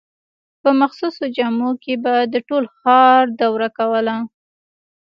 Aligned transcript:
په 0.61 0.69
مخصوصو 0.81 1.23
جامو 1.35 1.71
کې 1.83 1.93
به 2.03 2.13
د 2.33 2.35
ټول 2.47 2.63
ښار 2.79 3.23
دوره 3.41 3.67
کوله. 3.77 4.15